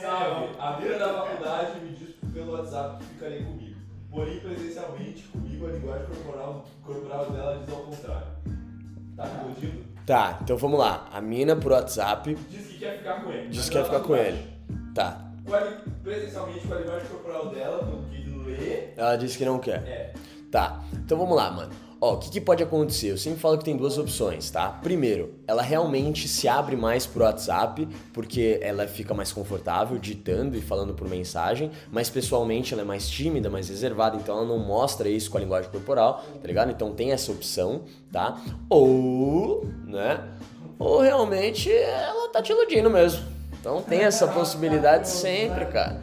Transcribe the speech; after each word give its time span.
Salve! 0.00 0.56
A 0.58 0.72
beira 0.80 0.98
da 0.98 1.12
faculdade 1.14 1.80
me 1.80 1.92
diz 1.94 2.14
pelo 2.32 2.52
WhatsApp 2.52 2.98
que 2.98 3.04
ficaria 3.14 3.44
comigo. 3.44 3.80
Porém, 4.10 4.40
presencialmente, 4.40 5.22
comigo 5.28 5.66
a 5.66 5.70
linguagem 5.70 6.06
corporal, 6.06 6.64
corporal 6.84 7.30
dela 7.30 7.58
diz 7.64 7.72
ao 7.74 7.82
contrário. 7.82 8.26
Tá 9.16 9.24
me 9.26 9.44
iludindo? 9.52 9.84
Tá, 10.06 10.38
então 10.42 10.56
vamos 10.56 10.78
lá. 10.78 11.08
A 11.12 11.20
mina 11.20 11.54
por 11.56 11.72
WhatsApp 11.72 12.34
Diz 12.48 12.66
que 12.66 12.78
quer 12.78 12.98
ficar 12.98 13.22
com 13.22 13.30
ele. 13.30 13.48
diz 13.48 13.68
que 13.68 13.76
quer 13.76 13.84
ficar 13.84 14.00
com 14.00 14.16
ele. 14.16 14.52
Tá. 14.94 15.20
Com 15.46 15.54
a 15.54 15.60
li- 15.60 15.76
Presencialmente, 16.02 16.66
com 16.66 16.74
a 16.74 16.78
linguagem 16.78 17.08
corporal 17.08 17.48
dela, 17.50 17.78
pelo 17.84 18.02
que 18.04 18.28
lê, 18.50 18.92
Ela 18.96 19.16
disse 19.16 19.38
que 19.38 19.44
não 19.44 19.58
quer. 19.58 19.82
é. 19.86 20.12
Tá, 20.50 20.82
então 20.94 21.16
vamos 21.16 21.36
lá, 21.36 21.50
mano. 21.50 21.72
Ó, 22.04 22.14
o 22.14 22.16
que, 22.16 22.30
que 22.30 22.40
pode 22.40 22.60
acontecer? 22.64 23.12
Eu 23.12 23.16
sempre 23.16 23.38
falo 23.38 23.56
que 23.56 23.64
tem 23.64 23.76
duas 23.76 23.96
opções, 23.96 24.50
tá? 24.50 24.70
Primeiro, 24.82 25.34
ela 25.46 25.62
realmente 25.62 26.26
se 26.26 26.48
abre 26.48 26.74
mais 26.74 27.06
pro 27.06 27.22
WhatsApp, 27.22 27.86
porque 28.12 28.58
ela 28.60 28.88
fica 28.88 29.14
mais 29.14 29.30
confortável 29.30 29.96
ditando 30.00 30.56
e 30.56 30.60
falando 30.60 30.94
por 30.94 31.08
mensagem, 31.08 31.70
mas 31.92 32.10
pessoalmente 32.10 32.74
ela 32.74 32.82
é 32.82 32.84
mais 32.84 33.08
tímida, 33.08 33.48
mais 33.48 33.68
reservada, 33.68 34.16
então 34.16 34.38
ela 34.38 34.44
não 34.44 34.58
mostra 34.58 35.08
isso 35.08 35.30
com 35.30 35.38
a 35.38 35.40
linguagem 35.42 35.70
corporal, 35.70 36.24
tá 36.40 36.48
ligado? 36.48 36.72
Então 36.72 36.92
tem 36.92 37.12
essa 37.12 37.30
opção, 37.30 37.82
tá? 38.10 38.36
Ou, 38.68 39.64
né? 39.86 40.28
Ou 40.80 41.02
realmente 41.02 41.70
ela 41.70 42.30
tá 42.30 42.42
te 42.42 42.50
iludindo 42.50 42.90
mesmo. 42.90 43.24
Então 43.60 43.80
tem 43.80 44.00
essa 44.00 44.26
possibilidade 44.26 45.08
sempre, 45.08 45.66
cara. 45.66 46.02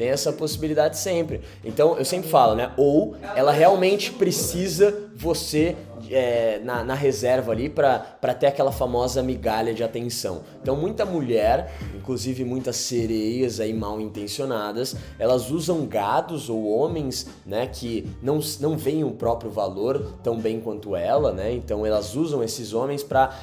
Tem 0.00 0.08
essa 0.08 0.32
possibilidade 0.32 0.96
sempre. 0.96 1.42
Então 1.62 1.98
eu 1.98 2.06
sempre 2.06 2.30
falo, 2.30 2.54
né? 2.54 2.72
Ou 2.78 3.14
ela 3.36 3.52
realmente 3.52 4.10
precisa 4.10 5.10
você 5.14 5.76
é, 6.10 6.58
na, 6.64 6.82
na 6.82 6.94
reserva 6.94 7.52
ali 7.52 7.68
pra 7.68 7.98
ter 8.32 8.46
aquela 8.46 8.72
famosa 8.72 9.22
migalha 9.22 9.74
de 9.74 9.84
atenção. 9.84 10.40
Então 10.62 10.74
muita 10.74 11.04
mulher, 11.04 11.74
inclusive 11.94 12.46
muitas 12.46 12.76
sereias 12.76 13.60
aí 13.60 13.74
mal 13.74 14.00
intencionadas, 14.00 14.96
elas 15.18 15.50
usam 15.50 15.84
gados 15.84 16.48
ou 16.48 16.66
homens, 16.70 17.26
né, 17.44 17.66
que 17.66 18.08
não, 18.22 18.40
não 18.58 18.78
veem 18.78 19.04
o 19.04 19.10
próprio 19.10 19.50
valor 19.50 20.14
tão 20.22 20.38
bem 20.38 20.62
quanto 20.62 20.96
ela, 20.96 21.30
né? 21.30 21.52
Então 21.52 21.84
elas 21.84 22.16
usam 22.16 22.42
esses 22.42 22.72
homens 22.72 23.02
pra 23.02 23.38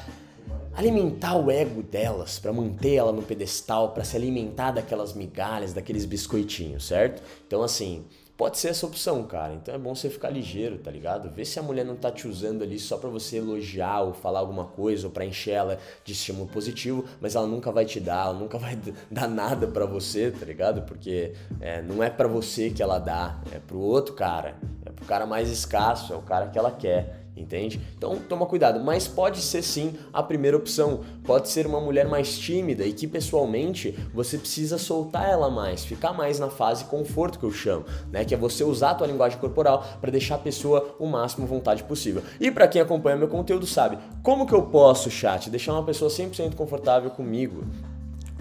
alimentar 0.78 1.34
o 1.34 1.50
ego 1.50 1.82
delas, 1.82 2.38
pra 2.38 2.52
manter 2.52 2.94
ela 2.94 3.10
no 3.10 3.20
pedestal, 3.20 3.90
pra 3.90 4.04
se 4.04 4.16
alimentar 4.16 4.70
daquelas 4.70 5.12
migalhas, 5.12 5.72
daqueles 5.72 6.04
biscoitinhos, 6.04 6.86
certo? 6.86 7.20
Então 7.44 7.64
assim, 7.64 8.04
pode 8.36 8.58
ser 8.58 8.68
essa 8.68 8.86
opção, 8.86 9.24
cara. 9.24 9.54
Então 9.54 9.74
é 9.74 9.78
bom 9.78 9.92
você 9.92 10.08
ficar 10.08 10.30
ligeiro, 10.30 10.78
tá 10.78 10.88
ligado? 10.88 11.28
Vê 11.30 11.44
se 11.44 11.58
a 11.58 11.62
mulher 11.64 11.84
não 11.84 11.96
tá 11.96 12.12
te 12.12 12.28
usando 12.28 12.62
ali 12.62 12.78
só 12.78 12.96
pra 12.96 13.10
você 13.10 13.38
elogiar 13.38 14.02
ou 14.02 14.14
falar 14.14 14.38
alguma 14.38 14.66
coisa 14.66 15.08
ou 15.08 15.12
pra 15.12 15.24
encher 15.26 15.50
ela 15.50 15.80
de 16.04 16.12
estímulo 16.12 16.46
positivo, 16.46 17.04
mas 17.20 17.34
ela 17.34 17.48
nunca 17.48 17.72
vai 17.72 17.84
te 17.84 17.98
dar, 17.98 18.26
ela 18.26 18.38
nunca 18.38 18.56
vai 18.56 18.78
dar 19.10 19.26
nada 19.26 19.66
pra 19.66 19.84
você, 19.84 20.30
tá 20.30 20.46
ligado? 20.46 20.82
Porque 20.82 21.32
é, 21.60 21.82
não 21.82 22.04
é 22.04 22.08
pra 22.08 22.28
você 22.28 22.70
que 22.70 22.84
ela 22.84 23.00
dá, 23.00 23.42
é 23.50 23.58
pro 23.58 23.80
outro 23.80 24.14
cara, 24.14 24.56
é 24.86 24.90
pro 24.90 25.04
cara 25.06 25.26
mais 25.26 25.50
escasso, 25.50 26.12
é 26.12 26.16
o 26.16 26.22
cara 26.22 26.46
que 26.46 26.56
ela 26.56 26.70
quer. 26.70 27.26
Entende? 27.38 27.80
Então 27.96 28.16
toma 28.16 28.46
cuidado, 28.46 28.80
mas 28.80 29.06
pode 29.06 29.40
ser 29.40 29.62
sim 29.62 29.94
a 30.12 30.22
primeira 30.22 30.56
opção. 30.56 31.00
Pode 31.24 31.48
ser 31.48 31.66
uma 31.66 31.80
mulher 31.80 32.08
mais 32.08 32.38
tímida 32.38 32.84
e 32.84 32.92
que 32.92 33.06
pessoalmente 33.06 33.96
você 34.12 34.36
precisa 34.36 34.76
soltar 34.78 35.28
ela 35.28 35.48
mais, 35.48 35.84
ficar 35.84 36.12
mais 36.12 36.38
na 36.38 36.50
fase 36.50 36.84
conforto 36.84 37.38
que 37.38 37.44
eu 37.44 37.52
chamo, 37.52 37.84
né? 38.10 38.24
Que 38.24 38.34
é 38.34 38.36
você 38.36 38.64
usar 38.64 38.90
a 38.90 38.94
tua 38.94 39.06
linguagem 39.06 39.38
corporal 39.38 39.86
para 40.00 40.10
deixar 40.10 40.34
a 40.34 40.38
pessoa 40.38 40.96
o 40.98 41.06
máximo 41.06 41.46
vontade 41.46 41.84
possível. 41.84 42.22
E 42.40 42.50
para 42.50 42.66
quem 42.66 42.80
acompanha 42.80 43.16
meu 43.16 43.28
conteúdo 43.28 43.66
sabe, 43.66 43.98
como 44.22 44.46
que 44.46 44.54
eu 44.54 44.62
posso, 44.62 45.10
chat, 45.10 45.48
deixar 45.50 45.72
uma 45.72 45.84
pessoa 45.84 46.10
100% 46.10 46.54
confortável 46.54 47.10
comigo? 47.10 47.64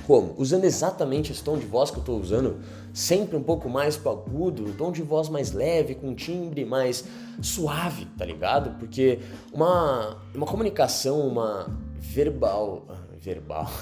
Como? 0.05 0.35
Usando 0.37 0.63
exatamente 0.63 1.31
esse 1.31 1.43
tom 1.43 1.57
de 1.57 1.65
voz 1.65 1.89
que 1.91 1.97
eu 1.97 2.01
estou 2.01 2.19
usando, 2.19 2.59
sempre 2.93 3.35
um 3.35 3.43
pouco 3.43 3.69
mais 3.69 3.97
pro 3.97 4.11
agudo, 4.11 4.65
um 4.65 4.73
tom 4.73 4.91
de 4.91 5.01
voz 5.01 5.29
mais 5.29 5.51
leve, 5.51 5.95
com 5.95 6.09
um 6.09 6.15
timbre 6.15 6.63
mais 6.65 7.03
suave, 7.41 8.05
tá 8.17 8.25
ligado? 8.25 8.77
Porque 8.79 9.19
uma, 9.53 10.17
uma 10.33 10.45
comunicação, 10.45 11.27
uma 11.27 11.67
verbal. 11.97 12.85
Verbal. 13.19 13.69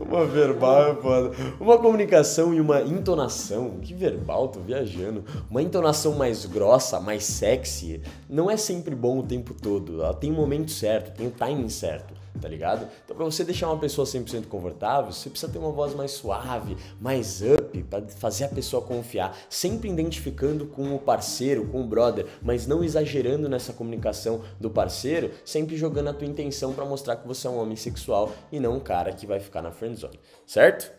Uma 0.00 0.26
verbal 0.26 0.92
é 0.92 0.94
foda. 0.96 1.30
Uma 1.60 1.78
comunicação 1.78 2.52
e 2.52 2.60
uma 2.60 2.82
entonação, 2.82 3.78
que 3.80 3.94
verbal, 3.94 4.48
tô 4.48 4.58
viajando. 4.60 5.24
Uma 5.48 5.62
entonação 5.62 6.14
mais 6.14 6.44
grossa, 6.44 6.98
mais 6.98 7.24
sexy, 7.24 8.00
não 8.28 8.50
é 8.50 8.56
sempre 8.56 8.94
bom 8.94 9.20
o 9.20 9.22
tempo 9.22 9.54
todo. 9.54 10.02
Ela 10.02 10.14
tem 10.14 10.32
o 10.32 10.34
momento 10.34 10.70
certo, 10.70 11.16
tem 11.16 11.28
o 11.28 11.30
timing 11.30 11.68
certo, 11.68 12.12
tá 12.42 12.48
ligado? 12.48 12.88
Então, 13.04 13.16
pra 13.16 13.24
você 13.24 13.44
deixar 13.44 13.68
uma 13.68 13.78
pessoa 13.78 14.04
100% 14.04 14.48
confortável, 14.48 15.12
você 15.12 15.30
precisa 15.30 15.50
ter 15.50 15.58
uma 15.58 15.70
voz 15.70 15.94
mais 15.94 16.10
suave, 16.10 16.76
mais 17.00 17.40
up, 17.40 17.82
pra 17.84 18.02
fazer 18.02 18.44
a 18.44 18.48
pessoa 18.48 18.82
confiar. 18.82 19.36
Sempre 19.48 19.88
identificando 19.88 20.66
com 20.66 20.94
o 20.94 20.98
parceiro, 20.98 21.68
com 21.68 21.80
o 21.80 21.86
brother, 21.86 22.26
mas 22.42 22.66
não 22.66 22.82
exagerando 22.82 23.48
nessa 23.48 23.72
comunicação 23.72 24.42
do 24.58 24.68
parceiro, 24.68 25.30
sempre 25.44 25.76
jogando 25.76 26.08
a 26.08 26.12
tua 26.12 26.26
intenção 26.26 26.72
pra 26.72 26.84
mostrar 26.84 27.16
que 27.16 27.28
você 27.28 27.46
é 27.46 27.50
um 27.50 27.58
homem 27.58 27.76
sexual 27.76 28.32
e 28.50 28.58
não 28.58 28.76
um 28.76 28.80
cara 28.80 29.12
que 29.12 29.26
vai 29.26 29.38
ficar 29.38 29.62
na 29.62 29.70
friendzone, 29.70 30.18
certo? 30.44 30.92